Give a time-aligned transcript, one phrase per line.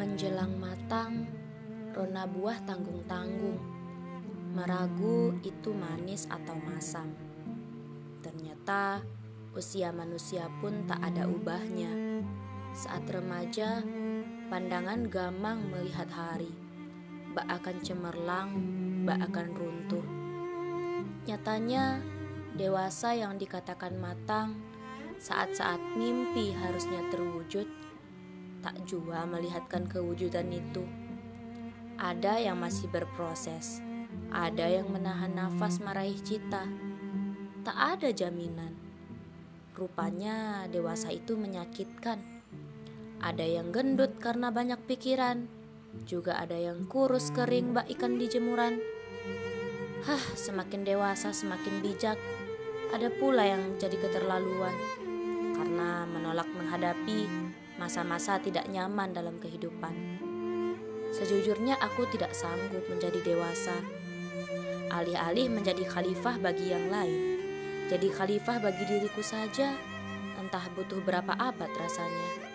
[0.00, 1.28] Menjelang matang,
[1.92, 3.60] rona buah tanggung-tanggung.
[4.56, 7.12] Meragu itu manis atau masam.
[8.24, 9.04] Ternyata
[9.52, 11.92] usia manusia pun tak ada ubahnya.
[12.72, 13.84] Saat remaja,
[14.48, 16.48] pandangan gamang melihat hari.
[17.36, 18.50] Bak akan cemerlang,
[19.04, 20.06] bak akan runtuh.
[21.28, 22.00] Nyatanya,
[22.56, 24.56] dewasa yang dikatakan matang
[25.20, 27.68] saat-saat mimpi harusnya terwujud
[28.60, 30.84] tak jua melihatkan kewujudan itu.
[32.00, 33.84] Ada yang masih berproses,
[34.32, 36.64] ada yang menahan nafas meraih cita.
[37.60, 38.72] Tak ada jaminan.
[39.76, 42.20] Rupanya dewasa itu menyakitkan.
[43.20, 45.44] Ada yang gendut karena banyak pikiran,
[46.08, 48.80] juga ada yang kurus kering bak ikan di jemuran.
[50.08, 52.16] Hah, semakin dewasa semakin bijak.
[52.96, 54.72] Ada pula yang jadi keterlaluan
[55.52, 57.28] karena menolak menghadapi
[57.80, 60.20] masa-masa tidak nyaman dalam kehidupan.
[61.16, 63.74] Sejujurnya aku tidak sanggup menjadi dewasa.
[64.92, 67.40] Alih-alih menjadi khalifah bagi yang lain.
[67.88, 69.74] Jadi khalifah bagi diriku saja,
[70.38, 72.49] entah butuh berapa abad rasanya.